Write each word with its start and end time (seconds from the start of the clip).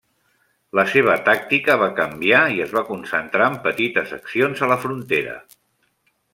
La 0.77 0.85
seva 0.93 1.17
tàctica 1.27 1.75
va 1.81 1.89
canviar 1.99 2.41
i 2.55 2.57
es 2.67 2.73
va 2.79 2.85
concentrar 2.89 3.51
en 3.53 3.61
petites 3.69 4.17
accions 4.21 4.65
a 4.69 4.73
la 4.75 4.83
frontera. 4.87 5.41